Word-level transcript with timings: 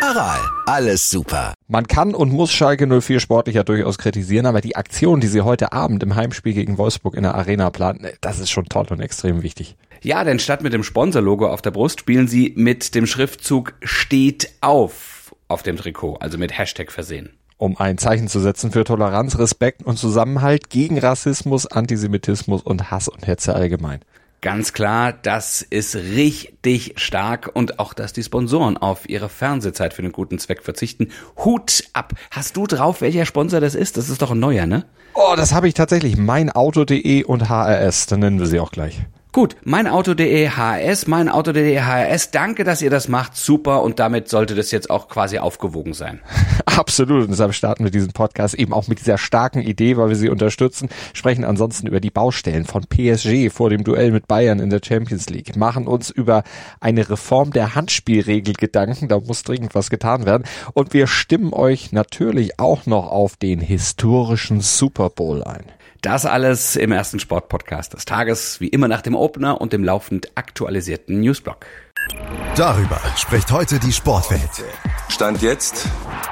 Aral, 0.00 0.38
alles 0.66 1.10
super. 1.10 1.54
Man 1.66 1.88
kann 1.88 2.14
und 2.14 2.32
muss 2.32 2.52
Schalke 2.52 2.86
04 2.86 3.18
sportlicher 3.18 3.64
durchaus 3.64 3.98
kritisieren, 3.98 4.46
aber 4.46 4.60
die 4.60 4.76
Aktion, 4.76 5.20
die 5.20 5.26
sie 5.26 5.40
heute 5.40 5.72
Abend 5.72 6.02
im 6.04 6.14
Heimspiel 6.14 6.54
gegen 6.54 6.78
Wolfsburg 6.78 7.14
in 7.14 7.24
der 7.24 7.34
Arena 7.34 7.70
planen, 7.70 8.06
das 8.20 8.38
ist 8.38 8.50
schon 8.50 8.66
toll 8.66 8.86
und 8.90 9.00
extrem 9.00 9.42
wichtig. 9.42 9.76
Ja, 10.00 10.22
denn 10.22 10.38
statt 10.38 10.62
mit 10.62 10.72
dem 10.72 10.84
Sponsorlogo 10.84 11.48
auf 11.48 11.62
der 11.62 11.72
Brust 11.72 12.00
spielen 12.00 12.28
sie 12.28 12.52
mit 12.56 12.94
dem 12.94 13.06
Schriftzug 13.06 13.74
Steht 13.82 14.52
auf 14.60 15.34
auf 15.48 15.62
dem 15.62 15.76
Trikot, 15.76 16.16
also 16.20 16.38
mit 16.38 16.56
Hashtag 16.56 16.92
versehen 16.92 17.30
um 17.58 17.76
ein 17.76 17.98
Zeichen 17.98 18.28
zu 18.28 18.38
setzen 18.38 18.70
für 18.70 18.84
Toleranz, 18.84 19.36
Respekt 19.36 19.82
und 19.82 19.98
Zusammenhalt 19.98 20.70
gegen 20.70 20.96
Rassismus, 20.96 21.66
Antisemitismus 21.66 22.62
und 22.62 22.92
Hass 22.92 23.08
und 23.08 23.26
Hetze 23.26 23.54
allgemein. 23.54 24.00
Ganz 24.40 24.72
klar, 24.72 25.12
das 25.12 25.62
ist 25.62 25.96
richtig 25.96 26.94
stark 26.96 27.50
und 27.52 27.80
auch, 27.80 27.92
dass 27.92 28.12
die 28.12 28.22
Sponsoren 28.22 28.76
auf 28.76 29.08
ihre 29.08 29.28
Fernsehzeit 29.28 29.94
für 29.94 30.02
den 30.02 30.12
guten 30.12 30.38
Zweck 30.38 30.62
verzichten. 30.62 31.08
Hut 31.44 31.82
ab. 31.92 32.12
Hast 32.30 32.56
du 32.56 32.68
drauf, 32.68 33.00
welcher 33.00 33.26
Sponsor 33.26 33.60
das 33.60 33.74
ist? 33.74 33.96
Das 33.96 34.08
ist 34.08 34.22
doch 34.22 34.30
ein 34.30 34.38
neuer, 34.38 34.66
ne? 34.66 34.84
Oh, 35.14 35.34
das 35.36 35.52
habe 35.52 35.66
ich 35.66 35.74
tatsächlich. 35.74 36.16
Meinauto.de 36.16 37.24
und 37.24 37.48
HRS, 37.48 38.06
dann 38.06 38.20
nennen 38.20 38.38
wir 38.38 38.46
sie 38.46 38.60
auch 38.60 38.70
gleich. 38.70 39.00
Gut, 39.38 39.54
meinauto.de 39.62 40.48
HS, 40.48 41.06
meinauto.de 41.06 41.80
HS, 41.80 42.32
danke, 42.32 42.64
dass 42.64 42.82
ihr 42.82 42.90
das 42.90 43.06
macht, 43.06 43.36
super. 43.36 43.84
Und 43.84 44.00
damit 44.00 44.28
sollte 44.28 44.56
das 44.56 44.72
jetzt 44.72 44.90
auch 44.90 45.06
quasi 45.06 45.38
aufgewogen 45.38 45.92
sein. 45.92 46.18
Absolut. 46.64 47.22
Und 47.22 47.30
deshalb 47.30 47.54
starten 47.54 47.84
wir 47.84 47.92
diesen 47.92 48.10
Podcast 48.10 48.56
eben 48.56 48.72
auch 48.72 48.88
mit 48.88 48.98
dieser 48.98 49.16
starken 49.16 49.60
Idee, 49.60 49.96
weil 49.96 50.08
wir 50.08 50.16
sie 50.16 50.28
unterstützen, 50.28 50.88
sprechen 51.12 51.44
ansonsten 51.44 51.86
über 51.86 52.00
die 52.00 52.10
Baustellen 52.10 52.64
von 52.64 52.82
PSG 52.88 53.50
vor 53.52 53.70
dem 53.70 53.84
Duell 53.84 54.10
mit 54.10 54.26
Bayern 54.26 54.58
in 54.58 54.70
der 54.70 54.80
Champions 54.84 55.30
League, 55.30 55.54
machen 55.54 55.86
uns 55.86 56.10
über 56.10 56.42
eine 56.80 57.08
Reform 57.08 57.52
der 57.52 57.76
Handspielregel 57.76 58.54
Gedanken, 58.54 59.06
da 59.06 59.20
muss 59.20 59.44
dringend 59.44 59.76
was 59.76 59.88
getan 59.88 60.26
werden. 60.26 60.48
Und 60.74 60.94
wir 60.94 61.06
stimmen 61.06 61.52
euch 61.52 61.92
natürlich 61.92 62.58
auch 62.58 62.86
noch 62.86 63.06
auf 63.12 63.36
den 63.36 63.60
historischen 63.60 64.62
Super 64.62 65.10
Bowl 65.10 65.44
ein. 65.44 65.66
Das 66.00 66.26
alles 66.26 66.76
im 66.76 66.92
ersten 66.92 67.18
Sportpodcast 67.18 67.92
des 67.92 68.04
Tages, 68.04 68.60
wie 68.60 68.68
immer 68.68 68.86
nach 68.86 69.02
dem 69.02 69.16
Opener 69.16 69.60
und 69.60 69.72
dem 69.72 69.82
laufend 69.82 70.28
aktualisierten 70.36 71.20
Newsblock. 71.20 71.66
Darüber 72.54 73.00
spricht 73.16 73.50
heute 73.50 73.80
die 73.80 73.92
Sportwelt. 73.92 74.64
Stand 75.08 75.42
jetzt 75.42 75.88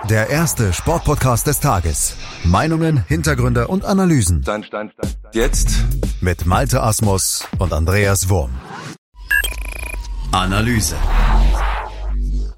der 0.09 0.31
erste 0.31 0.73
Sportpodcast 0.73 1.47
des 1.49 1.61
Tages. 1.61 2.17
Meinungen, 2.45 3.05
Hintergründe 3.09 3.67
und 3.67 3.85
Analysen. 3.85 4.43
Stand, 4.43 4.67
stand, 4.67 4.93
stand, 4.93 5.17
jetzt 5.33 5.85
mit 6.21 6.47
Malte 6.47 6.83
Asmus 6.83 7.47
und 7.59 7.73
Andreas 7.73 8.29
Wurm. 8.29 8.51
Analyse. 10.33 10.97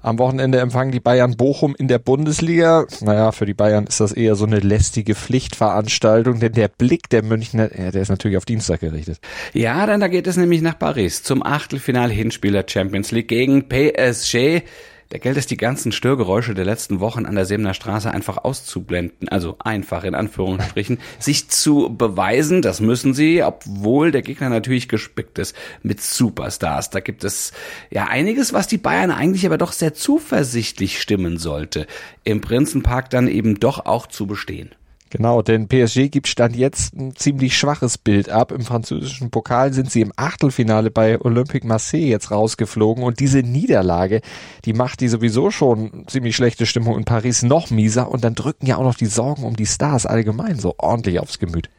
Am 0.09 0.17
Wochenende 0.17 0.59
empfangen 0.59 0.91
die 0.91 0.99
Bayern 0.99 1.37
Bochum 1.37 1.75
in 1.77 1.87
der 1.87 1.99
Bundesliga. 1.99 2.87
Naja, 3.01 3.31
für 3.31 3.45
die 3.45 3.53
Bayern 3.53 3.85
ist 3.85 3.99
das 3.99 4.11
eher 4.11 4.33
so 4.33 4.47
eine 4.47 4.57
lästige 4.57 5.13
Pflichtveranstaltung, 5.13 6.39
denn 6.39 6.53
der 6.53 6.67
Blick 6.67 7.09
der 7.09 7.21
Münchner, 7.21 7.69
ja, 7.77 7.91
der 7.91 8.01
ist 8.01 8.09
natürlich 8.09 8.37
auf 8.37 8.45
Dienstag 8.45 8.79
gerichtet. 8.79 9.19
Ja, 9.53 9.85
dann 9.85 9.99
da 9.99 10.07
geht 10.07 10.25
es 10.25 10.35
nämlich 10.35 10.63
nach 10.63 10.79
Paris 10.79 11.21
zum 11.21 11.45
Achtelfinal-Hinspieler 11.45 12.63
Champions 12.67 13.11
League 13.11 13.27
gegen 13.27 13.69
PSG. 13.69 14.63
Da 15.09 15.17
gilt 15.17 15.37
es, 15.37 15.47
die 15.47 15.57
ganzen 15.57 15.91
Störgeräusche 15.91 16.53
der 16.53 16.65
letzten 16.65 16.99
Wochen 16.99 17.25
an 17.25 17.33
der 17.33 17.45
Sebener 17.45 17.73
Straße 17.73 18.11
einfach 18.11 18.37
auszublenden, 18.37 19.27
also 19.29 19.55
einfach 19.57 20.03
in 20.03 20.13
Anführungsstrichen, 20.13 20.99
sich 21.19 21.49
zu 21.49 21.89
beweisen, 21.89 22.61
das 22.61 22.79
müssen 22.79 23.15
sie, 23.15 23.41
obwohl 23.41 24.11
der 24.11 24.21
Gegner 24.21 24.49
natürlich 24.49 24.87
gespickt 24.87 25.39
ist 25.39 25.55
mit 25.81 25.99
Superstars. 25.99 26.91
Da 26.91 26.99
gibt 26.99 27.23
es 27.23 27.53
ja 27.89 28.05
einiges, 28.05 28.53
was 28.53 28.67
die 28.67 28.77
Bayern 28.77 29.09
eigentlich 29.09 29.47
aber 29.47 29.57
doch 29.57 29.71
sehr 29.71 29.95
zuversichtlich 29.95 31.01
stimmen 31.01 31.39
sollte, 31.39 31.87
im 32.23 32.41
Prinzenpark 32.41 33.09
dann 33.09 33.27
eben 33.27 33.59
doch 33.59 33.87
auch 33.87 34.05
zu 34.05 34.27
bestehen. 34.27 34.75
Genau, 35.11 35.41
denn 35.41 35.67
PSG 35.67 36.09
gibt 36.09 36.27
Stand 36.27 36.55
jetzt 36.55 36.93
ein 36.93 37.15
ziemlich 37.15 37.57
schwaches 37.57 37.97
Bild 37.97 38.29
ab. 38.29 38.51
Im 38.51 38.61
französischen 38.61 39.31
Pokal 39.31 39.73
sind 39.73 39.89
sie 39.89 40.01
im 40.01 40.13
Achtelfinale 40.15 40.91
bei 40.91 41.19
Olympique 41.19 41.65
Marseille 41.65 42.09
jetzt 42.09 42.29
rausgeflogen 42.29 43.03
und 43.03 43.19
diese 43.19 43.39
Niederlage, 43.39 44.21
die 44.65 44.73
macht 44.73 45.01
die 45.01 45.07
sowieso 45.07 45.49
schon 45.49 46.05
ziemlich 46.07 46.35
schlechte 46.35 46.67
Stimmung 46.67 46.97
in 46.97 47.05
Paris 47.05 47.41
noch 47.41 47.71
mieser 47.71 48.11
und 48.11 48.23
dann 48.23 48.35
drücken 48.35 48.67
ja 48.67 48.77
auch 48.77 48.83
noch 48.83 48.95
die 48.95 49.07
Sorgen 49.07 49.43
um 49.43 49.55
die 49.55 49.65
Stars 49.65 50.05
allgemein 50.05 50.59
so 50.59 50.75
ordentlich 50.77 51.19
aufs 51.19 51.39
Gemüt. 51.39 51.69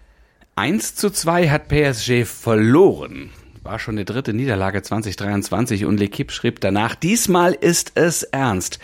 1 0.56 0.96
zu 0.96 1.10
2 1.10 1.48
hat 1.50 1.68
PSG 1.68 2.24
verloren. 2.24 3.30
War 3.62 3.78
schon 3.78 3.96
die 3.96 4.04
dritte 4.04 4.32
Niederlage 4.32 4.82
2023 4.82 5.84
und 5.84 6.00
L'Equipe 6.00 6.32
schrieb 6.32 6.60
danach, 6.60 6.96
diesmal 6.96 7.52
ist 7.52 7.92
es 7.94 8.24
ernst. 8.24 8.80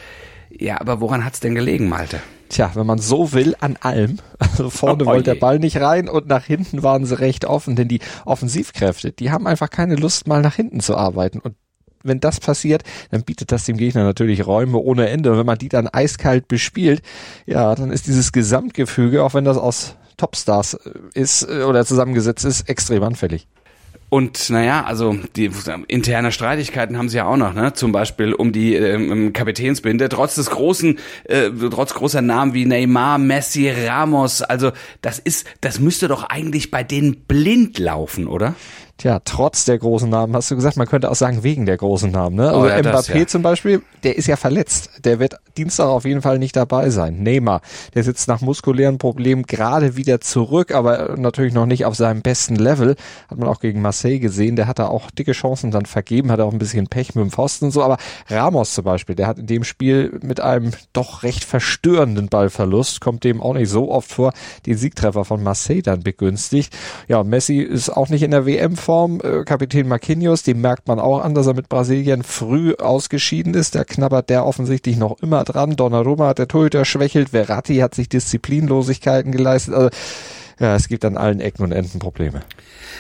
Ja, 0.50 0.80
aber 0.80 1.00
woran 1.00 1.24
hat's 1.24 1.40
denn 1.40 1.54
gelegen, 1.54 1.88
Malte? 1.88 2.20
Tja, 2.48 2.70
wenn 2.74 2.86
man 2.86 2.98
so 2.98 3.32
will, 3.32 3.56
an 3.60 3.76
allem. 3.80 4.18
Also 4.38 4.70
vorne 4.70 5.04
oh, 5.04 5.06
wollte 5.06 5.34
der 5.34 5.40
Ball 5.40 5.58
nicht 5.58 5.80
rein 5.80 6.08
und 6.08 6.26
nach 6.28 6.44
hinten 6.44 6.82
waren 6.82 7.04
sie 7.04 7.18
recht 7.18 7.44
offen, 7.44 7.76
denn 7.76 7.88
die 7.88 8.00
Offensivkräfte, 8.24 9.12
die 9.12 9.30
haben 9.30 9.46
einfach 9.46 9.70
keine 9.70 9.96
Lust, 9.96 10.26
mal 10.26 10.42
nach 10.42 10.54
hinten 10.54 10.80
zu 10.80 10.96
arbeiten. 10.96 11.40
Und 11.40 11.56
wenn 12.02 12.20
das 12.20 12.40
passiert, 12.40 12.82
dann 13.10 13.22
bietet 13.22 13.52
das 13.52 13.64
dem 13.64 13.76
Gegner 13.76 14.04
natürlich 14.04 14.46
Räume 14.46 14.78
ohne 14.78 15.08
Ende. 15.08 15.32
Und 15.32 15.38
wenn 15.38 15.46
man 15.46 15.58
die 15.58 15.68
dann 15.68 15.88
eiskalt 15.88 16.48
bespielt, 16.48 17.02
ja, 17.46 17.74
dann 17.74 17.90
ist 17.90 18.06
dieses 18.06 18.32
Gesamtgefüge, 18.32 19.22
auch 19.24 19.34
wenn 19.34 19.44
das 19.44 19.58
aus 19.58 19.96
Topstars 20.16 20.74
äh, 20.74 20.90
ist 21.14 21.42
äh, 21.42 21.62
oder 21.62 21.84
zusammengesetzt 21.84 22.44
ist, 22.44 22.68
extrem 22.68 23.02
anfällig. 23.02 23.48
Und 24.08 24.50
naja, 24.50 24.84
also 24.84 25.16
die 25.34 25.50
interne 25.88 26.30
Streitigkeiten 26.30 26.96
haben 26.96 27.08
sie 27.08 27.16
ja 27.16 27.26
auch 27.26 27.36
noch, 27.36 27.54
ne? 27.54 27.72
Zum 27.72 27.90
Beispiel 27.90 28.34
um 28.34 28.52
die 28.52 28.76
ähm, 28.76 29.32
Kapitänsbinde. 29.32 30.08
Trotz 30.08 30.36
des 30.36 30.50
großen, 30.50 30.98
äh, 31.24 31.50
trotz 31.70 31.94
großer 31.94 32.22
Namen 32.22 32.54
wie 32.54 32.66
Neymar, 32.66 33.18
Messi, 33.18 33.68
Ramos. 33.68 34.42
Also 34.42 34.70
das 35.02 35.18
ist, 35.18 35.46
das 35.60 35.80
müsste 35.80 36.06
doch 36.06 36.22
eigentlich 36.22 36.70
bei 36.70 36.84
denen 36.84 37.24
blind 37.26 37.78
laufen, 37.80 38.28
oder? 38.28 38.54
Tja, 38.98 39.20
trotz 39.22 39.66
der 39.66 39.76
großen 39.76 40.08
Namen 40.08 40.34
hast 40.34 40.50
du 40.50 40.56
gesagt, 40.56 40.78
man 40.78 40.86
könnte 40.86 41.10
auch 41.10 41.16
sagen 41.16 41.42
wegen 41.42 41.66
der 41.66 41.76
großen 41.76 42.10
Namen. 42.10 42.36
Ne? 42.36 42.48
Also 42.48 42.60
oh 42.60 42.66
ja, 42.66 42.76
Mbappé 42.76 42.92
das, 42.92 43.08
ja. 43.08 43.26
zum 43.26 43.42
Beispiel, 43.42 43.82
der 44.04 44.16
ist 44.16 44.26
ja 44.26 44.36
verletzt. 44.36 44.90
Der 45.04 45.18
wird 45.18 45.34
Dienstag 45.58 45.88
auf 45.88 46.06
jeden 46.06 46.22
Fall 46.22 46.38
nicht 46.38 46.56
dabei 46.56 46.88
sein. 46.88 47.22
Neymar, 47.22 47.60
der 47.94 48.04
sitzt 48.04 48.26
nach 48.26 48.40
muskulären 48.40 48.96
Problemen 48.96 49.42
gerade 49.42 49.96
wieder 49.96 50.22
zurück, 50.22 50.74
aber 50.74 51.14
natürlich 51.18 51.52
noch 51.52 51.66
nicht 51.66 51.84
auf 51.84 51.94
seinem 51.94 52.22
besten 52.22 52.56
Level. 52.56 52.96
Hat 53.28 53.36
man 53.36 53.48
auch 53.48 53.60
gegen 53.60 53.82
Marseille 53.82 54.18
gesehen. 54.18 54.56
Der 54.56 54.66
hat 54.66 54.78
da 54.78 54.86
auch 54.86 55.10
dicke 55.10 55.32
Chancen 55.32 55.70
dann 55.70 55.84
vergeben, 55.84 56.32
hat 56.32 56.40
auch 56.40 56.52
ein 56.52 56.58
bisschen 56.58 56.86
Pech 56.86 57.14
mit 57.14 57.22
dem 57.22 57.30
Pfosten 57.30 57.66
und 57.66 57.72
so. 57.72 57.82
Aber 57.82 57.98
Ramos 58.28 58.72
zum 58.72 58.84
Beispiel, 58.84 59.14
der 59.14 59.26
hat 59.26 59.38
in 59.38 59.46
dem 59.46 59.64
Spiel 59.64 60.18
mit 60.22 60.40
einem 60.40 60.72
doch 60.94 61.22
recht 61.22 61.44
verstörenden 61.44 62.28
Ballverlust, 62.28 63.02
kommt 63.02 63.24
dem 63.24 63.42
auch 63.42 63.52
nicht 63.52 63.68
so 63.68 63.90
oft 63.90 64.10
vor, 64.10 64.32
den 64.64 64.78
Siegtreffer 64.78 65.26
von 65.26 65.42
Marseille 65.42 65.82
dann 65.82 66.00
begünstigt. 66.00 66.74
Ja, 67.08 67.22
Messi 67.24 67.58
ist 67.58 67.90
auch 67.90 68.08
nicht 68.08 68.22
in 68.22 68.30
der 68.30 68.46
WM 68.46 68.76
Form. 68.86 69.20
Äh, 69.22 69.42
Kapitän 69.44 69.88
Marquinhos, 69.88 70.44
dem 70.44 70.60
merkt 70.60 70.86
man 70.86 71.00
auch 71.00 71.20
an, 71.20 71.34
dass 71.34 71.48
er 71.48 71.54
mit 71.54 71.68
Brasilien 71.68 72.22
früh 72.22 72.72
ausgeschieden 72.74 73.54
ist. 73.54 73.74
Da 73.74 73.82
knabbert 73.82 74.30
der 74.30 74.46
offensichtlich 74.46 74.96
noch 74.96 75.20
immer 75.20 75.42
dran. 75.42 75.74
Donnarumma 75.74 76.28
hat 76.28 76.38
der 76.38 76.46
Torhüter 76.46 76.84
schwächelt. 76.84 77.30
Verratti 77.30 77.78
hat 77.78 77.96
sich 77.96 78.08
Disziplinlosigkeiten 78.08 79.32
geleistet. 79.32 79.74
Also, 79.74 79.90
ja, 80.60 80.74
es 80.74 80.88
gibt 80.88 81.04
an 81.04 81.16
allen 81.18 81.40
Ecken 81.40 81.64
und 81.64 81.72
Enden 81.72 81.98
Probleme. 81.98 82.42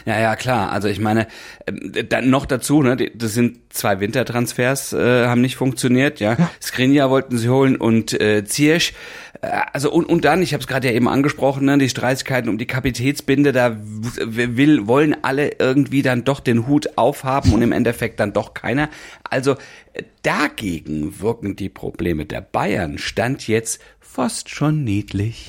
Ja, 0.04 0.20
ja, 0.20 0.36
klar. 0.36 0.72
Also 0.72 0.88
ich 0.88 1.00
meine, 1.00 1.26
äh, 1.64 2.04
dann 2.04 2.28
noch 2.28 2.46
dazu, 2.46 2.82
ne, 2.82 2.96
das 2.96 3.32
sind 3.32 3.58
zwei 3.70 3.98
Wintertransfers, 4.00 4.92
äh, 4.92 5.26
haben 5.26 5.40
nicht 5.40 5.56
funktioniert, 5.56 6.20
ja. 6.20 6.34
ja. 6.34 6.50
Skriniar 6.60 7.10
wollten 7.10 7.38
sie 7.38 7.48
holen 7.48 7.76
und 7.76 8.12
äh, 8.20 8.44
Ziyech. 8.44 8.92
Äh, 9.40 9.60
also 9.72 9.90
und, 9.90 10.06
und 10.06 10.24
dann, 10.24 10.42
ich 10.42 10.52
habe 10.52 10.60
es 10.60 10.66
gerade 10.66 10.88
ja 10.88 10.94
eben 10.94 11.08
angesprochen, 11.08 11.64
ne, 11.64 11.78
die 11.78 11.88
Streitigkeiten 11.88 12.48
um 12.48 12.58
die 12.58 12.66
Kapitätsbinde, 12.66 13.52
da 13.52 13.76
will, 13.80 14.86
wollen 14.86 15.16
alle 15.22 15.52
irgendwie 15.58 16.02
dann 16.02 16.24
doch 16.24 16.40
den 16.40 16.66
Hut 16.66 16.96
aufhaben 16.96 17.52
und 17.52 17.62
im 17.62 17.72
Endeffekt 17.72 18.20
dann 18.20 18.32
doch 18.32 18.54
keiner. 18.54 18.88
Also 19.24 19.56
äh, 19.92 20.02
dagegen 20.22 21.20
wirken 21.20 21.56
die 21.56 21.68
Probleme 21.68 22.26
der 22.26 22.40
Bayern 22.40 22.98
stand 22.98 23.46
jetzt 23.48 23.80
fast 24.00 24.48
schon 24.50 24.84
niedlich. 24.84 25.48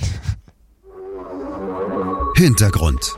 Hintergrund 2.36 3.18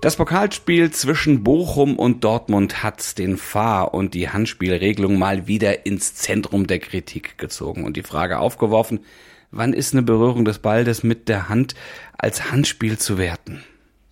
das 0.00 0.16
Pokalspiel 0.16 0.90
zwischen 0.90 1.44
Bochum 1.44 1.98
und 1.98 2.24
Dortmund 2.24 2.82
hat 2.82 3.18
den 3.18 3.36
Fahr- 3.36 3.92
und 3.92 4.14
die 4.14 4.30
Handspielregelung 4.30 5.18
mal 5.18 5.46
wieder 5.46 5.86
ins 5.86 6.14
Zentrum 6.14 6.66
der 6.66 6.78
Kritik 6.78 7.36
gezogen 7.38 7.84
und 7.84 7.96
die 7.96 8.02
Frage 8.02 8.38
aufgeworfen, 8.38 9.00
wann 9.50 9.72
ist 9.72 9.92
eine 9.92 10.02
Berührung 10.02 10.44
des 10.44 10.58
Baldes 10.58 11.02
mit 11.02 11.28
der 11.28 11.48
Hand 11.48 11.74
als 12.16 12.50
Handspiel 12.50 12.98
zu 12.98 13.18
werten? 13.18 13.62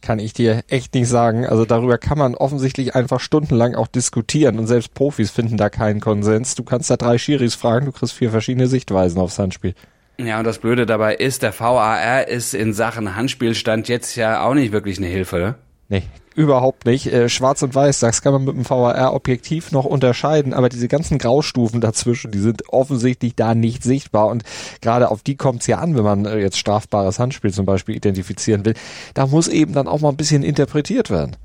kann 0.01 0.21
ich 0.21 0.33
dir 0.33 0.63
echt 0.69 0.95
nicht 0.95 1.09
sagen. 1.09 1.45
Also 1.45 1.65
darüber 1.65 1.99
kann 1.99 2.19
man 2.19 2.35
offensichtlich 2.35 2.95
einfach 2.95 3.21
stundenlang 3.21 3.75
auch 3.75 3.89
diskutieren 3.89 4.59
und 4.59 4.67
selbst 4.67 4.95
Profis 4.95 5.31
finden 5.31 5.57
da 5.57 5.71
keinen 5.71 6.01
Konsens. 6.01 6.55
Du 6.55 6.63
kannst 6.63 6.89
da 6.89 6.97
drei 6.97 7.19
Schiris 7.19 7.57
fragen, 7.57 7.87
du 7.87 7.93
kriegst 7.93 8.15
vier 8.15 8.31
verschiedene 8.31 8.69
Sichtweisen 8.69 9.21
aufs 9.21 9.39
Handspiel. 9.39 9.75
Ja, 10.19 10.39
und 10.39 10.45
das 10.45 10.59
Blöde 10.59 10.87
dabei 10.87 11.15
ist, 11.15 11.43
der 11.43 11.59
VAR 11.59 12.27
ist 12.27 12.55
in 12.55 12.73
Sachen 12.73 13.17
Handspielstand 13.17 13.89
jetzt 13.89 14.17
ja 14.17 14.43
auch 14.43 14.55
nicht 14.55 14.73
wirklich 14.73 14.99
eine 14.99 15.07
Hilfe. 15.09 15.57
Ne? 15.89 16.01
Nee, 16.01 16.03
überhaupt 16.35 16.85
nicht. 16.87 17.07
Äh, 17.07 17.29
Schwarz 17.29 17.63
und 17.63 17.75
Weiß, 17.75 18.01
das 18.01 18.23
kann 18.23 18.33
man 18.33 18.45
mit 18.45 18.55
dem 18.55 18.69
VAR 18.69 19.15
objektiv 19.15 19.73
noch 19.73 19.85
unterscheiden, 19.85 20.55
aber 20.55 20.69
diese 20.69 20.89
ganzen 20.89 21.19
Graustufen 21.19 21.81
dazwischen, 21.81 22.31
die 22.31 22.39
sind 22.39 22.69
offensichtlich 22.69 23.35
da 23.35 23.55
nicht 23.55 23.83
sichtbar 23.83 24.29
und 24.29 24.45
gerade 24.81 25.11
auf 25.11 25.23
die 25.23 25.37
kommt 25.37 25.63
es 25.63 25.67
ja 25.67 25.79
an, 25.79 25.97
wenn 25.97 26.05
man 26.05 26.27
äh, 26.27 26.39
jetzt 26.39 26.59
strafbares 26.59 27.19
Handspiel 27.19 27.53
zum 27.53 27.67
Beispiel 27.67 27.97
identifizieren 27.97 28.65
will. 28.65 28.75
Da 29.15 29.27
muss 29.27 29.49
eben 29.49 29.73
dann 29.73 29.89
auch 29.89 30.01
mal 30.01 30.11
ein 30.11 30.17
bisschen 30.17 30.43
interpretiert 30.43 31.11
werden. 31.11 31.37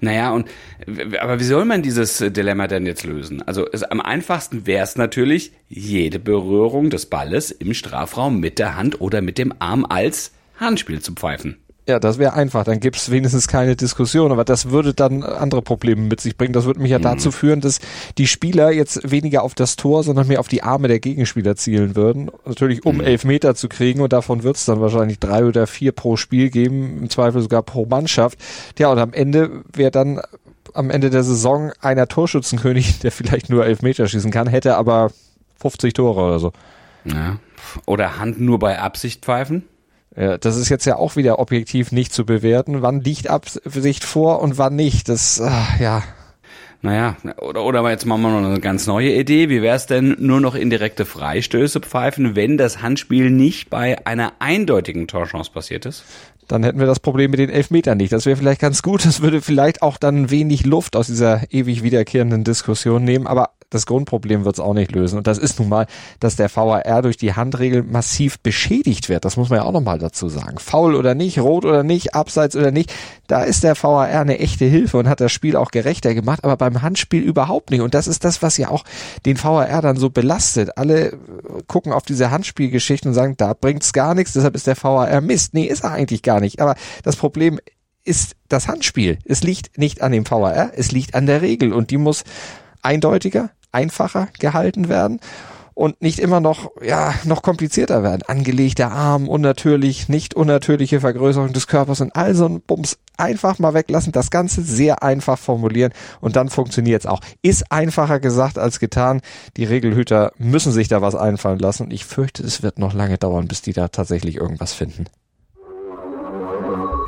Naja, 0.00 0.32
und 0.32 0.48
aber 1.20 1.40
wie 1.40 1.44
soll 1.44 1.64
man 1.64 1.82
dieses 1.82 2.18
Dilemma 2.18 2.66
denn 2.66 2.86
jetzt 2.86 3.04
lösen? 3.04 3.40
Also 3.42 3.66
es, 3.70 3.82
am 3.82 4.00
einfachsten 4.00 4.66
wäre 4.66 4.84
es 4.84 4.96
natürlich, 4.96 5.52
jede 5.68 6.18
Berührung 6.18 6.90
des 6.90 7.06
Balles 7.06 7.50
im 7.50 7.72
Strafraum 7.72 8.40
mit 8.40 8.58
der 8.58 8.76
Hand 8.76 9.00
oder 9.00 9.22
mit 9.22 9.38
dem 9.38 9.54
Arm 9.58 9.86
als 9.88 10.32
Handspiel 10.58 11.00
zu 11.00 11.14
pfeifen. 11.14 11.56
Ja, 11.90 11.98
das 11.98 12.18
wäre 12.18 12.34
einfach. 12.34 12.62
Dann 12.62 12.78
gibt 12.78 12.96
es 12.96 13.10
wenigstens 13.10 13.48
keine 13.48 13.74
Diskussion. 13.74 14.30
Aber 14.30 14.44
das 14.44 14.70
würde 14.70 14.94
dann 14.94 15.24
andere 15.24 15.60
Probleme 15.60 16.02
mit 16.02 16.20
sich 16.20 16.36
bringen. 16.36 16.52
Das 16.52 16.64
würde 16.64 16.80
mich 16.80 16.92
ja 16.92 16.98
mhm. 16.98 17.02
dazu 17.02 17.32
führen, 17.32 17.60
dass 17.60 17.80
die 18.16 18.28
Spieler 18.28 18.70
jetzt 18.70 19.10
weniger 19.10 19.42
auf 19.42 19.56
das 19.56 19.74
Tor, 19.74 20.04
sondern 20.04 20.28
mehr 20.28 20.38
auf 20.38 20.46
die 20.46 20.62
Arme 20.62 20.86
der 20.86 21.00
Gegenspieler 21.00 21.56
zielen 21.56 21.96
würden. 21.96 22.30
Natürlich, 22.46 22.86
um 22.86 22.96
mhm. 22.96 23.00
elf 23.00 23.24
Meter 23.24 23.56
zu 23.56 23.68
kriegen. 23.68 24.02
Und 24.02 24.12
davon 24.12 24.44
wird 24.44 24.54
es 24.54 24.66
dann 24.66 24.80
wahrscheinlich 24.80 25.18
drei 25.18 25.44
oder 25.44 25.66
vier 25.66 25.90
pro 25.90 26.16
Spiel 26.16 26.50
geben. 26.50 27.00
Im 27.02 27.10
Zweifel 27.10 27.42
sogar 27.42 27.64
pro 27.64 27.86
Mannschaft. 27.86 28.38
Ja, 28.78 28.88
und 28.92 28.98
am 28.98 29.12
Ende 29.12 29.64
wäre 29.72 29.90
dann 29.90 30.20
am 30.74 30.90
Ende 30.90 31.10
der 31.10 31.24
Saison 31.24 31.72
einer 31.80 32.06
Torschützenkönig, 32.06 32.98
der 33.02 33.10
vielleicht 33.10 33.50
nur 33.50 33.66
elf 33.66 33.82
Meter 33.82 34.06
schießen 34.06 34.30
kann, 34.30 34.46
hätte 34.46 34.76
aber 34.76 35.10
50 35.60 35.92
Tore 35.92 36.22
oder 36.22 36.38
so. 36.38 36.52
Ja. 37.04 37.40
Oder 37.86 38.20
Hand 38.20 38.40
nur 38.40 38.60
bei 38.60 38.78
Absicht 38.78 39.24
pfeifen? 39.24 39.64
Ja, 40.20 40.36
das 40.36 40.56
ist 40.56 40.68
jetzt 40.68 40.84
ja 40.84 40.96
auch 40.96 41.16
wieder 41.16 41.38
objektiv 41.38 41.92
nicht 41.92 42.12
zu 42.12 42.26
bewerten. 42.26 42.82
Wann 42.82 43.00
liegt 43.00 43.30
Absicht 43.30 44.04
vor 44.04 44.42
und 44.42 44.58
wann 44.58 44.76
nicht? 44.76 45.08
Das, 45.08 45.40
ach, 45.42 45.80
ja. 45.80 46.02
Naja, 46.82 47.16
oder, 47.40 47.64
oder 47.64 47.88
jetzt 47.90 48.04
machen 48.04 48.20
wir 48.22 48.28
noch 48.28 48.46
eine 48.46 48.60
ganz 48.60 48.86
neue 48.86 49.14
Idee. 49.14 49.48
Wie 49.48 49.62
wäre 49.62 49.76
es 49.76 49.86
denn 49.86 50.16
nur 50.18 50.42
noch 50.42 50.54
indirekte 50.54 51.06
Freistöße 51.06 51.80
pfeifen, 51.80 52.36
wenn 52.36 52.58
das 52.58 52.82
Handspiel 52.82 53.30
nicht 53.30 53.70
bei 53.70 54.06
einer 54.06 54.34
eindeutigen 54.40 55.08
Torchance 55.08 55.50
passiert 55.50 55.86
ist? 55.86 56.04
Dann 56.48 56.64
hätten 56.64 56.80
wir 56.80 56.86
das 56.86 57.00
Problem 57.00 57.30
mit 57.30 57.40
den 57.40 57.48
Elfmetern 57.48 57.96
nicht. 57.96 58.12
Das 58.12 58.26
wäre 58.26 58.36
vielleicht 58.36 58.60
ganz 58.60 58.82
gut. 58.82 59.06
Das 59.06 59.22
würde 59.22 59.40
vielleicht 59.40 59.80
auch 59.80 59.96
dann 59.96 60.30
wenig 60.30 60.66
Luft 60.66 60.96
aus 60.96 61.06
dieser 61.06 61.50
ewig 61.50 61.82
wiederkehrenden 61.82 62.44
Diskussion 62.44 63.04
nehmen. 63.04 63.26
Aber 63.26 63.50
das 63.70 63.86
Grundproblem 63.86 64.44
wird 64.44 64.56
es 64.56 64.60
auch 64.60 64.74
nicht 64.74 64.92
lösen. 64.92 65.16
Und 65.16 65.26
das 65.26 65.38
ist 65.38 65.58
nun 65.58 65.68
mal, 65.68 65.86
dass 66.18 66.36
der 66.36 66.54
VAR 66.54 67.02
durch 67.02 67.16
die 67.16 67.34
Handregel 67.34 67.82
massiv 67.82 68.40
beschädigt 68.40 69.08
wird. 69.08 69.24
Das 69.24 69.36
muss 69.36 69.48
man 69.48 69.60
ja 69.60 69.64
auch 69.64 69.72
nochmal 69.72 69.98
dazu 69.98 70.28
sagen. 70.28 70.58
Faul 70.58 70.94
oder 70.94 71.14
nicht, 71.14 71.38
rot 71.38 71.64
oder 71.64 71.82
nicht, 71.82 72.14
abseits 72.14 72.56
oder 72.56 72.72
nicht, 72.72 72.92
da 73.28 73.42
ist 73.42 73.62
der 73.62 73.80
VAR 73.80 74.08
eine 74.08 74.40
echte 74.40 74.64
Hilfe 74.64 74.98
und 74.98 75.08
hat 75.08 75.20
das 75.20 75.32
Spiel 75.32 75.56
auch 75.56 75.70
gerechter 75.70 76.14
gemacht, 76.14 76.44
aber 76.44 76.56
beim 76.56 76.82
Handspiel 76.82 77.22
überhaupt 77.22 77.70
nicht. 77.70 77.80
Und 77.80 77.94
das 77.94 78.08
ist 78.08 78.24
das, 78.24 78.42
was 78.42 78.56
ja 78.56 78.70
auch 78.70 78.84
den 79.24 79.42
VAR 79.42 79.80
dann 79.82 79.96
so 79.96 80.10
belastet. 80.10 80.76
Alle 80.76 81.16
gucken 81.68 81.92
auf 81.92 82.02
diese 82.02 82.30
Handspielgeschichten 82.30 83.10
und 83.10 83.14
sagen, 83.14 83.36
da 83.36 83.54
bringt's 83.54 83.92
gar 83.92 84.14
nichts, 84.14 84.32
deshalb 84.32 84.56
ist 84.56 84.66
der 84.66 84.76
VAR 84.76 85.20
Mist. 85.20 85.54
Nee, 85.54 85.64
ist 85.64 85.84
er 85.84 85.92
eigentlich 85.92 86.22
gar 86.22 86.40
nicht. 86.40 86.60
Aber 86.60 86.74
das 87.04 87.14
Problem 87.14 87.60
ist 88.02 88.34
das 88.48 88.66
Handspiel. 88.66 89.18
Es 89.24 89.42
liegt 89.42 89.78
nicht 89.78 90.02
an 90.02 90.10
dem 90.10 90.28
VAR, 90.28 90.72
es 90.74 90.90
liegt 90.90 91.14
an 91.14 91.26
der 91.26 91.42
Regel 91.42 91.72
und 91.72 91.90
die 91.90 91.98
muss 91.98 92.24
eindeutiger, 92.82 93.50
einfacher 93.72 94.28
gehalten 94.38 94.88
werden 94.88 95.20
und 95.80 96.02
nicht 96.02 96.18
immer 96.18 96.40
noch, 96.40 96.70
ja, 96.82 97.14
noch 97.24 97.40
komplizierter 97.40 98.02
werden. 98.02 98.22
Angelegter 98.26 98.92
Arm, 98.92 99.28
unnatürlich, 99.28 100.10
nicht 100.10 100.34
unnatürliche 100.34 101.00
Vergrößerung 101.00 101.54
des 101.54 101.66
Körpers 101.66 102.02
und 102.02 102.14
all 102.14 102.34
so 102.34 102.44
ein 102.44 102.60
Bums 102.60 102.98
einfach 103.16 103.58
mal 103.58 103.72
weglassen, 103.72 104.12
das 104.12 104.30
Ganze 104.30 104.60
sehr 104.60 105.02
einfach 105.02 105.38
formulieren 105.38 105.92
und 106.20 106.36
dann 106.36 106.50
funktioniert 106.50 107.02
es 107.02 107.06
auch. 107.06 107.20
Ist 107.40 107.72
einfacher 107.72 108.20
gesagt 108.20 108.58
als 108.58 108.78
getan. 108.78 109.22
Die 109.56 109.64
Regelhüter 109.64 110.32
müssen 110.36 110.72
sich 110.72 110.88
da 110.88 111.00
was 111.00 111.14
einfallen 111.14 111.58
lassen 111.58 111.84
und 111.84 111.92
ich 111.92 112.04
fürchte, 112.04 112.42
es 112.42 112.62
wird 112.62 112.78
noch 112.78 112.92
lange 112.92 113.16
dauern, 113.16 113.48
bis 113.48 113.62
die 113.62 113.72
da 113.72 113.88
tatsächlich 113.88 114.36
irgendwas 114.36 114.74
finden. 114.74 115.06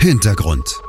Hintergrund 0.01 0.83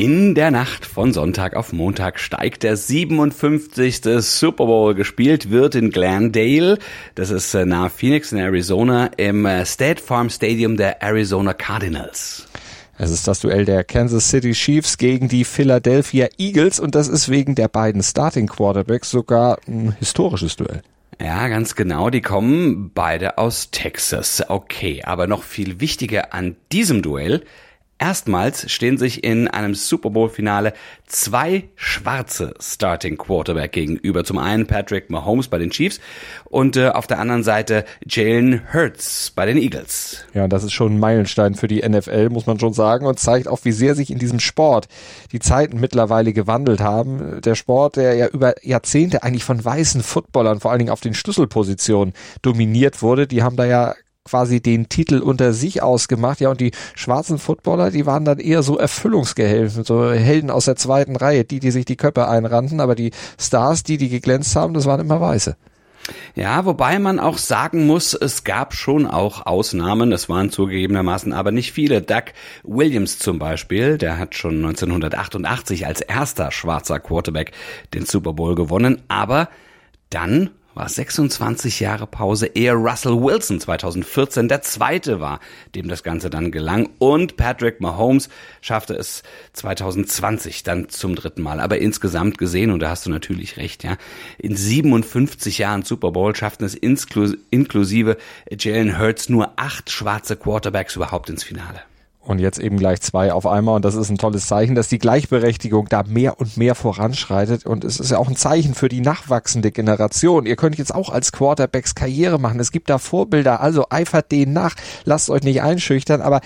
in 0.00 0.34
der 0.34 0.50
Nacht 0.50 0.86
von 0.86 1.12
Sonntag 1.12 1.54
auf 1.54 1.74
Montag 1.74 2.18
steigt 2.20 2.62
der 2.62 2.78
57. 2.78 4.00
Super 4.20 4.64
Bowl. 4.64 4.94
Gespielt 4.94 5.50
wird 5.50 5.74
in 5.74 5.90
Glendale. 5.90 6.78
Das 7.16 7.28
ist 7.28 7.52
äh, 7.52 7.66
nahe 7.66 7.90
Phoenix 7.90 8.32
in 8.32 8.38
Arizona 8.38 9.10
im 9.18 9.44
äh, 9.44 9.66
State 9.66 10.02
Farm 10.02 10.30
Stadium 10.30 10.78
der 10.78 11.02
Arizona 11.02 11.52
Cardinals. 11.52 12.46
Es 12.96 13.10
ist 13.10 13.28
das 13.28 13.40
Duell 13.40 13.66
der 13.66 13.84
Kansas 13.84 14.30
City 14.30 14.52
Chiefs 14.52 14.96
gegen 14.96 15.28
die 15.28 15.44
Philadelphia 15.44 16.28
Eagles 16.38 16.80
und 16.80 16.94
das 16.94 17.06
ist 17.06 17.28
wegen 17.28 17.54
der 17.54 17.68
beiden 17.68 18.02
Starting 18.02 18.46
Quarterbacks 18.46 19.10
sogar 19.10 19.58
ein 19.68 19.94
historisches 19.98 20.56
Duell. 20.56 20.80
Ja, 21.20 21.48
ganz 21.48 21.74
genau. 21.74 22.08
Die 22.08 22.22
kommen 22.22 22.90
beide 22.94 23.36
aus 23.36 23.70
Texas. 23.70 24.42
Okay, 24.48 25.02
aber 25.04 25.26
noch 25.26 25.42
viel 25.42 25.78
wichtiger 25.78 26.32
an 26.32 26.56
diesem 26.72 27.02
Duell 27.02 27.42
Erstmals 28.00 28.72
stehen 28.72 28.96
sich 28.96 29.22
in 29.24 29.46
einem 29.46 29.74
Super 29.74 30.08
Bowl-Finale 30.08 30.72
zwei 31.06 31.68
schwarze 31.76 32.54
Starting 32.58 33.18
Quarterback 33.18 33.72
gegenüber. 33.72 34.24
Zum 34.24 34.38
einen 34.38 34.66
Patrick 34.66 35.10
Mahomes 35.10 35.48
bei 35.48 35.58
den 35.58 35.68
Chiefs 35.68 36.00
und 36.46 36.78
äh, 36.78 36.88
auf 36.88 37.06
der 37.06 37.18
anderen 37.18 37.42
Seite 37.42 37.84
Jalen 38.06 38.62
Hurts 38.72 39.32
bei 39.36 39.44
den 39.44 39.58
Eagles. 39.58 40.24
Ja, 40.32 40.48
das 40.48 40.64
ist 40.64 40.72
schon 40.72 40.94
ein 40.94 40.98
Meilenstein 40.98 41.54
für 41.54 41.68
die 41.68 41.86
NFL, 41.86 42.30
muss 42.30 42.46
man 42.46 42.58
schon 42.58 42.72
sagen, 42.72 43.04
und 43.04 43.18
zeigt 43.18 43.48
auch, 43.48 43.58
wie 43.64 43.72
sehr 43.72 43.94
sich 43.94 44.10
in 44.10 44.18
diesem 44.18 44.40
Sport 44.40 44.88
die 45.32 45.38
Zeiten 45.38 45.78
mittlerweile 45.78 46.32
gewandelt 46.32 46.80
haben. 46.80 47.42
Der 47.42 47.54
Sport, 47.54 47.96
der 47.96 48.14
ja 48.14 48.28
über 48.28 48.54
Jahrzehnte 48.64 49.24
eigentlich 49.24 49.44
von 49.44 49.62
weißen 49.62 50.02
Footballern, 50.02 50.60
vor 50.60 50.70
allen 50.70 50.78
Dingen 50.78 50.90
auf 50.90 51.02
den 51.02 51.12
Schlüsselpositionen 51.12 52.14
dominiert 52.40 53.02
wurde, 53.02 53.26
die 53.26 53.42
haben 53.42 53.56
da 53.56 53.66
ja 53.66 53.94
quasi 54.30 54.60
den 54.60 54.88
Titel 54.88 55.18
unter 55.18 55.52
sich 55.52 55.82
ausgemacht. 55.82 56.40
Ja, 56.40 56.50
und 56.50 56.60
die 56.60 56.70
schwarzen 56.94 57.38
Footballer, 57.38 57.90
die 57.90 58.06
waren 58.06 58.24
dann 58.24 58.38
eher 58.38 58.62
so 58.62 58.78
Erfüllungsgehilfen, 58.78 59.84
so 59.84 60.12
Helden 60.12 60.50
aus 60.50 60.66
der 60.66 60.76
zweiten 60.76 61.16
Reihe, 61.16 61.44
die, 61.44 61.58
die 61.58 61.72
sich 61.72 61.84
die 61.84 61.96
Köpfe 61.96 62.28
einrannten, 62.28 62.80
aber 62.80 62.94
die 62.94 63.10
Stars, 63.38 63.82
die, 63.82 63.98
die 63.98 64.08
geglänzt 64.08 64.54
haben, 64.54 64.72
das 64.72 64.86
waren 64.86 65.00
immer 65.00 65.20
Weiße. 65.20 65.56
Ja, 66.34 66.64
wobei 66.64 66.98
man 66.98 67.18
auch 67.18 67.38
sagen 67.38 67.86
muss, 67.86 68.14
es 68.14 68.44
gab 68.44 68.74
schon 68.74 69.06
auch 69.06 69.46
Ausnahmen, 69.46 70.12
es 70.12 70.28
waren 70.28 70.50
zugegebenermaßen 70.50 71.32
aber 71.32 71.50
nicht 71.50 71.72
viele. 71.72 72.02
Doug 72.02 72.32
Williams 72.62 73.18
zum 73.18 73.38
Beispiel, 73.38 73.98
der 73.98 74.18
hat 74.18 74.34
schon 74.34 74.56
1988 74.56 75.86
als 75.86 76.00
erster 76.00 76.50
schwarzer 76.52 77.00
Quarterback 77.00 77.52
den 77.94 78.06
Super 78.06 78.32
Bowl 78.32 78.54
gewonnen, 78.54 79.02
aber 79.08 79.48
dann 80.08 80.50
war 80.80 80.88
26 80.88 81.80
Jahre 81.80 82.06
Pause, 82.06 82.46
ehe 82.54 82.72
Russell 82.72 83.20
Wilson 83.20 83.60
2014 83.60 84.48
der 84.48 84.62
zweite 84.62 85.20
war, 85.20 85.40
dem 85.74 85.88
das 85.88 86.02
Ganze 86.02 86.30
dann 86.30 86.50
gelang. 86.50 86.88
Und 86.98 87.36
Patrick 87.36 87.82
Mahomes 87.82 88.30
schaffte 88.62 88.94
es 88.94 89.22
2020 89.52 90.62
dann 90.62 90.88
zum 90.88 91.16
dritten 91.16 91.42
Mal. 91.42 91.60
Aber 91.60 91.76
insgesamt 91.76 92.38
gesehen, 92.38 92.70
und 92.70 92.80
da 92.80 92.88
hast 92.88 93.04
du 93.04 93.10
natürlich 93.10 93.58
recht, 93.58 93.84
ja, 93.84 93.98
in 94.38 94.56
57 94.56 95.58
Jahren 95.58 95.82
Super 95.82 96.12
Bowl 96.12 96.34
schafften 96.34 96.64
es 96.64 96.74
inklusive 96.74 98.16
Jalen 98.50 98.98
Hurts 98.98 99.28
nur 99.28 99.52
acht 99.56 99.90
schwarze 99.90 100.36
Quarterbacks 100.36 100.96
überhaupt 100.96 101.28
ins 101.28 101.44
Finale. 101.44 101.82
Und 102.22 102.38
jetzt 102.38 102.58
eben 102.58 102.76
gleich 102.76 103.00
zwei 103.00 103.32
auf 103.32 103.46
einmal. 103.46 103.76
Und 103.76 103.84
das 103.84 103.94
ist 103.94 104.10
ein 104.10 104.18
tolles 104.18 104.46
Zeichen, 104.46 104.74
dass 104.74 104.88
die 104.88 104.98
Gleichberechtigung 104.98 105.86
da 105.88 106.02
mehr 106.02 106.38
und 106.38 106.58
mehr 106.58 106.74
voranschreitet. 106.74 107.64
Und 107.64 107.82
es 107.82 107.98
ist 107.98 108.10
ja 108.10 108.18
auch 108.18 108.28
ein 108.28 108.36
Zeichen 108.36 108.74
für 108.74 108.90
die 108.90 109.00
nachwachsende 109.00 109.70
Generation. 109.70 110.44
Ihr 110.44 110.56
könnt 110.56 110.76
jetzt 110.76 110.94
auch 110.94 111.08
als 111.08 111.32
Quarterbacks 111.32 111.94
Karriere 111.94 112.38
machen. 112.38 112.60
Es 112.60 112.72
gibt 112.72 112.90
da 112.90 112.98
Vorbilder. 112.98 113.60
Also 113.62 113.86
eifert 113.88 114.30
denen 114.32 114.52
nach. 114.52 114.74
Lasst 115.04 115.30
euch 115.30 115.42
nicht 115.42 115.62
einschüchtern. 115.62 116.20
Aber 116.20 116.42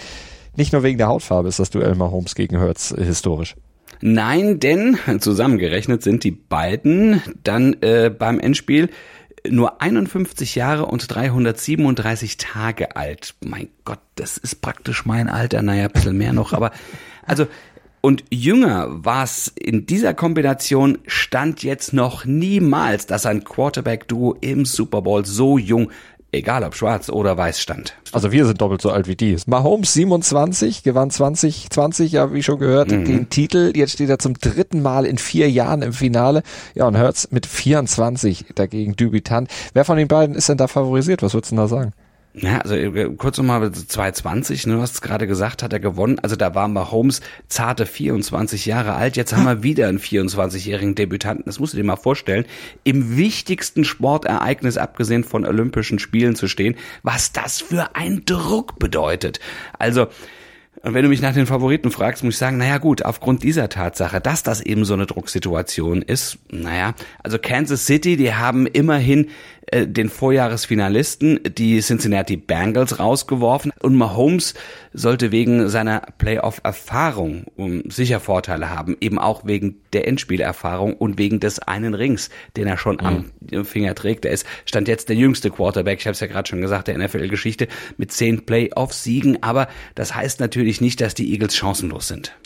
nicht 0.57 0.73
nur 0.73 0.85
wegen 0.85 0.99
der 0.99 1.09
Hautfarbe 1.09 1.49
ist 1.49 1.59
das 1.59 1.71
Duell 1.71 1.97
Mahomes 1.97 2.37
gegen 2.37 2.61
Hurts 2.61 2.95
historisch. 2.97 3.57
Nein, 4.01 4.61
denn 4.61 4.99
zusammengerechnet 5.19 6.03
sind 6.03 6.25
die 6.25 6.31
beiden 6.31 7.23
dann 7.43 7.77
äh, 7.81 8.11
beim 8.11 8.39
Endspiel 8.39 8.91
nur 9.49 9.83
51 9.83 10.55
Jahre 10.55 10.87
und 10.87 11.07
337 11.15 12.37
Tage 12.39 12.97
alt. 12.97 13.35
Mein 13.45 13.69
Gott, 13.85 14.01
das 14.15 14.37
ist 14.37 14.63
praktisch 14.63 15.05
mein 15.05 15.29
Alter. 15.29 15.63
Naja, 15.63 15.85
ein 15.85 15.93
bisschen 15.93 16.17
mehr 16.17 16.33
noch, 16.33 16.53
aber 16.53 16.73
also 17.27 17.47
und 18.01 18.23
jünger 18.31 18.87
war 18.91 19.25
es 19.25 19.49
in 19.49 19.87
dieser 19.87 20.13
Kombination 20.13 20.99
stand 21.07 21.63
jetzt 21.63 21.95
noch 21.95 22.27
niemals, 22.27 23.07
dass 23.07 23.25
ein 23.25 23.45
Quarterback-Duo 23.45 24.37
im 24.43 24.67
Super 24.67 25.01
Bowl 25.01 25.25
so 25.25 25.57
jung 25.57 25.91
egal 26.35 26.65
ob 26.65 26.75
schwarz 26.75 27.09
oder 27.09 27.37
weiß 27.37 27.61
stand. 27.61 27.95
Also 28.13 28.33
wir 28.33 28.47
sind 28.47 28.61
doppelt 28.61 28.81
so 28.83 28.91
alt 28.91 29.09
wie 29.09 29.17
die. 29.17 29.37
Mahomes 29.47 29.93
27, 29.95 30.83
gewann 30.83 31.11
2020, 31.11 32.13
ja 32.13 32.33
wie 32.33 32.43
schon 32.43 32.59
gehört, 32.59 32.91
mhm. 32.91 33.05
den 33.05 33.31
Titel. 33.31 33.73
Jetzt 33.75 33.93
steht 33.93 34.11
er 34.11 34.19
zum 34.19 34.35
dritten 34.35 34.83
Mal 34.83 35.07
in 35.07 35.19
vier 35.19 35.51
Jahren 35.51 35.83
im 35.83 35.93
Finale. 35.93 36.43
Ja 36.75 36.87
und 36.87 36.99
Hurts 36.99 37.29
mit 37.31 37.47
24 37.47 38.47
dagegen 38.55 38.97
Dubitant. 38.97 39.49
Wer 39.73 39.85
von 39.85 39.97
den 39.97 40.09
beiden 40.09 40.35
ist 40.35 40.49
denn 40.49 40.59
da 40.59 40.69
favorisiert? 40.69 41.23
Was 41.23 41.35
würdest 41.35 41.53
du 41.53 41.57
denn 41.57 41.65
da 41.65 41.69
sagen? 41.69 41.93
Ja, 42.37 42.59
also 42.59 42.75
äh, 42.75 43.15
kurz 43.17 43.39
nochmal 43.39 43.71
220, 43.71 44.67
ne, 44.67 44.75
du 44.75 44.81
hast 44.81 44.95
es 44.95 45.01
gerade 45.01 45.29
gesagt, 45.29 45.63
hat 45.63 45.73
er 45.73 45.79
gewonnen. 45.79 46.19
Also 46.19 46.35
da 46.35 46.53
war 46.57 46.67
Mahomes 46.67 47.21
zarte 47.47 47.87
24 47.87 48.67
Jahre 48.67 48.95
alt. 48.95 49.17
Jetzt 49.17 49.33
haben 49.33 49.45
wir 49.45 49.63
wieder 49.63 49.87
einen 49.87 50.01
24-jährigen 50.01 50.97
Debütanten. 50.97 51.45
Das 51.47 51.61
musst 51.61 51.75
du 51.75 51.77
dir 51.77 51.85
mal 51.85 51.95
vorstellen. 51.95 52.45
Im 52.83 53.17
wichtigsten 53.17 53.85
Sportereignis, 53.85 54.79
abgesehen 54.79 55.23
von 55.23 55.47
Olympischen 55.47 56.01
Spielen 56.01 56.35
zu 56.35 56.49
stehen, 56.49 56.75
was 57.05 57.31
das 57.31 57.61
für 57.61 57.95
ein 57.95 58.25
Druck 58.25 58.81
bedeutet. 58.81 59.39
Also, 59.79 60.09
und 60.85 60.93
wenn 60.93 61.03
du 61.03 61.09
mich 61.09 61.23
nach 61.23 61.33
den 61.33 61.47
Favoriten 61.47 61.91
fragst, 61.91 62.25
muss 62.25 62.35
ich 62.35 62.39
sagen, 62.39 62.59
naja 62.59 62.77
gut, 62.77 63.05
aufgrund 63.05 63.43
dieser 63.43 63.71
Tatsache, 63.71 64.21
dass 64.21 64.43
das 64.43 64.61
eben 64.61 64.85
so 64.85 64.93
eine 64.93 65.07
Drucksituation 65.07 66.03
ist, 66.03 66.39
naja, 66.51 66.95
also 67.23 67.39
Kansas 67.39 67.87
City, 67.87 68.19
die 68.19 68.35
haben 68.35 68.67
immerhin 68.67 69.31
äh, 69.67 69.87
den 69.87 70.09
Vorjahresfinalisten, 70.09 71.41
die 71.57 71.81
Cincinnati 71.81 72.37
Bengals, 72.37 72.99
rausgeworfen 72.99 73.73
und 73.81 73.95
Mahomes 73.95 74.55
sollte 74.93 75.33
wegen 75.33 75.69
seiner 75.69 76.03
Playoff-Erfahrung 76.19 77.45
um, 77.57 77.91
sicher 77.91 78.21
Vorteile 78.21 78.71
haben, 78.71 78.97
eben 79.01 79.19
auch 79.19 79.47
wegen 79.47 79.81
der 79.93 80.07
Endspielerfahrung 80.07 80.95
und 80.95 81.19
wegen 81.19 81.41
des 81.41 81.61
einen 81.61 81.95
Rings, 81.95 82.31
den 82.57 82.67
er 82.67 82.77
schon 82.77 82.97
mhm. 82.97 83.31
am 83.57 83.65
Finger 83.65 83.95
trägt. 83.95 84.25
Er 84.25 84.33
ist, 84.33 84.47
stand 84.67 84.89
jetzt 84.89 85.09
der 85.09 85.17
jüngste 85.17 85.51
Quarterback, 85.51 86.01
ich 86.01 86.07
habe 86.07 86.13
es 86.13 86.21
ja 86.21 86.27
gerade 86.27 86.49
schon 86.49 86.61
gesagt, 86.61 86.89
der 86.89 86.99
NFL-Geschichte 86.99 87.69
mit 87.97 88.13
zehn 88.13 88.45
Playoff-Siegen, 88.45 89.43
aber 89.43 89.69
das 89.95 90.15
heißt 90.15 90.41
natürlich 90.41 90.81
nicht, 90.81 91.01
dass 91.01 91.15
die 91.15 91.33
Eagles 91.33 91.57
chancenlos 91.57 92.09
sind. 92.09 92.37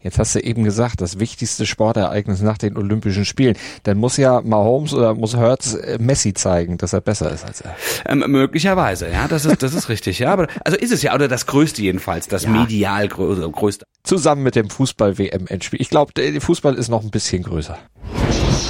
Jetzt 0.00 0.18
hast 0.18 0.34
du 0.36 0.40
eben 0.40 0.62
gesagt, 0.62 1.00
das 1.00 1.18
wichtigste 1.18 1.66
Sportereignis 1.66 2.40
nach 2.40 2.56
den 2.56 2.76
Olympischen 2.76 3.24
Spielen. 3.24 3.56
Dann 3.82 3.98
muss 3.98 4.16
ja 4.16 4.40
Mahomes 4.42 4.94
oder 4.94 5.14
muss 5.14 5.36
Hertz 5.36 5.74
äh, 5.74 5.98
Messi 6.00 6.34
zeigen, 6.34 6.78
dass 6.78 6.92
er 6.92 7.00
besser 7.00 7.32
ist 7.32 7.44
als 7.44 7.62
er. 7.62 7.74
Ähm, 8.06 8.24
möglicherweise, 8.28 9.10
ja, 9.10 9.26
das 9.26 9.44
ist, 9.44 9.62
das 9.62 9.74
ist 9.74 9.88
richtig, 9.88 10.20
ja. 10.20 10.32
Aber 10.32 10.46
also 10.64 10.78
ist 10.78 10.92
es 10.92 11.02
ja, 11.02 11.14
oder 11.14 11.26
das 11.26 11.46
Größte 11.46 11.82
jedenfalls, 11.82 12.28
das 12.28 12.44
ja. 12.44 12.50
medial 12.50 13.08
größte. 13.08 13.84
Zusammen 14.04 14.44
mit 14.44 14.54
dem 14.54 14.70
Fußball-WM-Endspiel. 14.70 15.80
Ich 15.80 15.90
glaube, 15.90 16.12
der 16.12 16.40
Fußball 16.40 16.74
ist 16.76 16.88
noch 16.88 17.02
ein 17.02 17.10
bisschen 17.10 17.42
größer. 17.42 17.76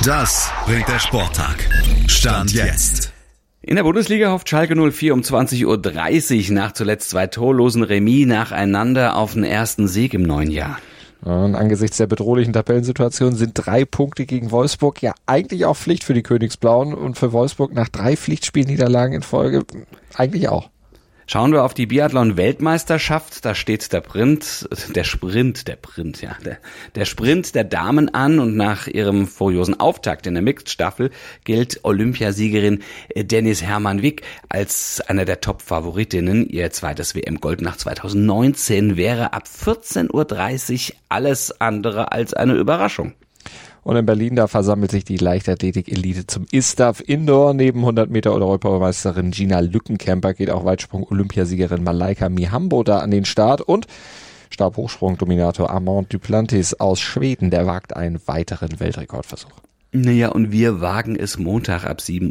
Das 0.04 0.50
bringt 0.64 0.88
der 0.88 0.98
Sporttag. 0.98 1.68
Stand 2.06 2.52
jetzt. 2.52 3.12
In 3.60 3.76
der 3.76 3.82
Bundesliga 3.82 4.30
hofft 4.30 4.48
Schalke 4.48 4.74
04 4.74 5.12
um 5.12 5.20
20.30 5.20 6.48
Uhr 6.48 6.54
nach 6.54 6.72
zuletzt 6.72 7.10
zwei 7.10 7.26
torlosen 7.26 7.82
Remis 7.82 8.26
nacheinander 8.26 9.14
auf 9.16 9.34
den 9.34 9.44
ersten 9.44 9.88
Sieg 9.88 10.14
im 10.14 10.22
neuen 10.22 10.50
Jahr. 10.50 10.78
Und 11.22 11.56
angesichts 11.56 11.96
der 11.96 12.06
bedrohlichen 12.06 12.52
Tabellensituation 12.52 13.34
sind 13.34 13.52
drei 13.54 13.84
Punkte 13.84 14.24
gegen 14.24 14.50
Wolfsburg 14.50 15.02
ja 15.02 15.14
eigentlich 15.26 15.64
auch 15.64 15.76
Pflicht 15.76 16.04
für 16.04 16.14
die 16.14 16.22
Königsblauen 16.22 16.94
und 16.94 17.18
für 17.18 17.32
Wolfsburg 17.32 17.74
nach 17.74 17.88
drei 17.88 18.16
Pflichtspielniederlagen 18.16 19.14
in 19.14 19.22
Folge 19.22 19.64
eigentlich 20.14 20.48
auch. 20.48 20.70
Schauen 21.30 21.52
wir 21.52 21.62
auf 21.62 21.74
die 21.74 21.84
Biathlon-Weltmeisterschaft, 21.84 23.44
da 23.44 23.54
steht 23.54 23.92
der 23.92 24.00
Print, 24.00 24.66
der 24.94 25.04
Sprint, 25.04 25.68
der 25.68 25.76
Print, 25.76 26.22
ja, 26.22 26.34
der, 26.42 26.56
der 26.94 27.04
Sprint 27.04 27.54
der 27.54 27.64
Damen 27.64 28.14
an 28.14 28.38
und 28.38 28.56
nach 28.56 28.86
ihrem 28.86 29.26
furiosen 29.26 29.78
Auftakt 29.78 30.26
in 30.26 30.32
der 30.32 30.42
Mixed-Staffel 30.42 31.10
gilt 31.44 31.80
Olympiasiegerin 31.84 32.82
Dennis 33.14 33.62
Hermann-Wick 33.62 34.22
als 34.48 35.02
einer 35.02 35.26
der 35.26 35.42
Top-Favoritinnen. 35.42 36.48
Ihr 36.48 36.70
zweites 36.70 37.14
WM-Gold 37.14 37.60
nach 37.60 37.76
2019 37.76 38.96
wäre 38.96 39.34
ab 39.34 39.44
14.30 39.44 40.92
Uhr 40.92 40.96
alles 41.10 41.60
andere 41.60 42.10
als 42.10 42.32
eine 42.32 42.54
Überraschung. 42.54 43.12
Und 43.88 43.96
in 43.96 44.04
Berlin, 44.04 44.36
da 44.36 44.48
versammelt 44.48 44.90
sich 44.90 45.06
die 45.06 45.16
Leichtathletik-Elite 45.16 46.26
zum 46.26 46.44
ISTAF 46.52 47.00
Indoor. 47.00 47.54
Neben 47.54 47.80
100 47.80 48.10
Meter 48.10 48.32
Europameisterin 48.34 49.30
Gina 49.30 49.60
Lückenkämper 49.60 50.34
geht 50.34 50.50
auch 50.50 50.66
Weitsprung-Olympiasiegerin 50.66 51.82
Malaika 51.82 52.28
Mihambo 52.28 52.82
da 52.82 52.98
an 52.98 53.10
den 53.10 53.24
Start 53.24 53.62
und 53.62 53.86
Stabhochsprung-Dominator 54.50 55.70
Armand 55.70 56.12
Duplantis 56.12 56.74
aus 56.74 57.00
Schweden, 57.00 57.50
der 57.50 57.64
wagt 57.64 57.96
einen 57.96 58.20
weiteren 58.26 58.78
Weltrekordversuch. 58.78 59.58
Naja, 59.90 60.28
und 60.28 60.52
wir 60.52 60.82
wagen 60.82 61.16
es 61.16 61.38
Montag 61.38 61.86
ab 61.86 62.00
7.07 62.00 62.30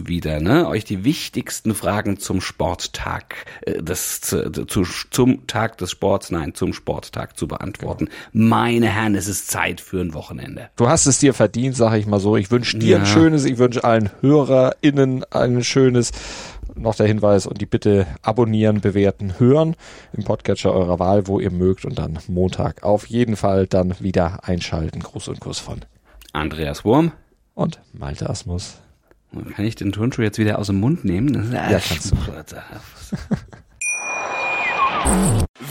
Uhr 0.00 0.08
wieder, 0.08 0.40
ne? 0.40 0.68
Euch 0.68 0.84
die 0.84 1.04
wichtigsten 1.04 1.74
Fragen 1.74 2.18
zum 2.18 2.42
Sporttag, 2.42 3.46
äh, 3.62 3.82
des, 3.82 4.20
zu, 4.20 4.50
zu, 4.66 4.82
zum 5.10 5.46
Tag 5.46 5.78
des 5.78 5.90
Sports, 5.90 6.30
nein, 6.30 6.52
zum 6.52 6.74
Sporttag 6.74 7.38
zu 7.38 7.48
beantworten. 7.48 8.08
Meine 8.32 8.88
Herren, 8.88 9.14
es 9.14 9.26
ist 9.26 9.50
Zeit 9.50 9.80
für 9.80 10.02
ein 10.02 10.12
Wochenende. 10.12 10.68
Du 10.76 10.90
hast 10.90 11.06
es 11.06 11.18
dir 11.18 11.32
verdient, 11.32 11.76
sag 11.76 11.96
ich 11.96 12.06
mal 12.06 12.20
so. 12.20 12.36
Ich 12.36 12.50
wünsche 12.50 12.78
dir 12.78 12.96
ja. 12.96 12.98
ein 12.98 13.06
schönes, 13.06 13.46
ich 13.46 13.56
wünsche 13.56 13.84
allen 13.84 14.10
HörerInnen 14.20 15.24
ein 15.30 15.64
schönes 15.64 16.12
noch 16.74 16.94
der 16.94 17.06
Hinweis 17.06 17.46
und 17.46 17.60
die 17.60 17.66
Bitte 17.66 18.06
abonnieren, 18.20 18.82
bewerten, 18.82 19.38
hören 19.38 19.76
im 20.12 20.24
Podcatcher 20.24 20.74
eurer 20.74 20.98
Wahl, 20.98 21.26
wo 21.26 21.40
ihr 21.40 21.50
mögt 21.50 21.86
und 21.86 21.98
dann 21.98 22.18
Montag 22.28 22.82
auf 22.82 23.06
jeden 23.06 23.36
Fall 23.36 23.66
dann 23.66 23.94
wieder 23.98 24.40
einschalten. 24.44 25.00
Gruß 25.00 25.28
und 25.28 25.40
Kuss 25.40 25.58
von 25.58 25.80
Andreas 26.32 26.84
Wurm 26.84 27.12
und 27.54 27.80
Malte 27.92 28.28
Asmus. 28.28 28.78
Kann 29.54 29.64
ich 29.64 29.74
den 29.74 29.92
Turnschuh 29.92 30.22
jetzt 30.22 30.38
wieder 30.38 30.58
aus 30.58 30.68
dem 30.68 30.80
Mund 30.80 31.04
nehmen? 31.04 31.52
Ja, 31.52 31.80
kannst 31.80 32.12
du. 32.12 32.16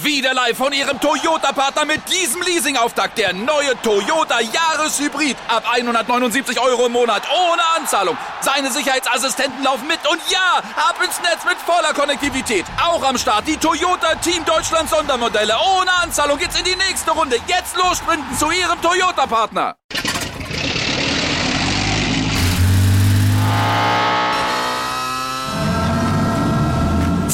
Wieder 0.03 0.33
live 0.33 0.57
von 0.57 0.73
Ihrem 0.73 0.99
Toyota-Partner 0.99 1.85
mit 1.85 2.01
diesem 2.11 2.41
Leasing-Auftakt. 2.41 3.17
Der 3.17 3.33
neue 3.33 3.79
Toyota 3.81 4.39
Jahreshybrid. 4.39 5.37
Ab 5.47 5.63
179 5.71 6.59
Euro 6.59 6.87
im 6.87 6.91
Monat. 6.91 7.23
Ohne 7.29 7.61
Anzahlung. 7.77 8.17
Seine 8.41 8.71
Sicherheitsassistenten 8.71 9.63
laufen 9.63 9.87
mit. 9.87 9.99
Und 10.09 10.19
ja, 10.29 10.57
ab 10.75 10.95
ins 11.03 11.19
Netz 11.21 11.45
mit 11.45 11.57
voller 11.57 11.93
Konnektivität. 11.93 12.65
Auch 12.81 13.03
am 13.03 13.17
Start 13.17 13.47
die 13.47 13.57
Toyota 13.57 14.15
Team 14.15 14.43
Deutschland 14.45 14.89
Sondermodelle. 14.89 15.53
Ohne 15.77 15.91
Anzahlung 16.03 16.37
geht's 16.37 16.57
in 16.57 16.65
die 16.65 16.75
nächste 16.75 17.11
Runde. 17.11 17.37
Jetzt 17.47 17.75
los 17.77 17.97
sprinten 17.97 18.37
zu 18.37 18.49
Ihrem 18.51 18.81
Toyota-Partner. 18.81 19.75